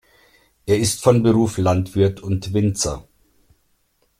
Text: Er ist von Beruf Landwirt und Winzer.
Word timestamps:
Er 0.65 0.79
ist 0.79 1.03
von 1.03 1.21
Beruf 1.21 1.59
Landwirt 1.59 2.21
und 2.23 2.53
Winzer. 2.55 3.05